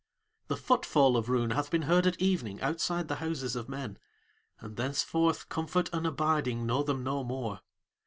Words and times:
The 0.47 0.57
footfall 0.57 1.15
of 1.15 1.29
Roon 1.29 1.51
hath 1.51 1.69
been 1.69 1.83
heard 1.83 2.07
at 2.07 2.19
evening 2.19 2.59
outside 2.59 3.07
the 3.07 3.17
houses 3.17 3.55
of 3.55 3.69
men, 3.69 3.99
and 4.59 4.75
thenceforth 4.75 5.47
comfort 5.47 5.91
and 5.93 6.07
abiding 6.07 6.65
know 6.65 6.81
them 6.81 7.03
no 7.03 7.23
more. 7.23 7.59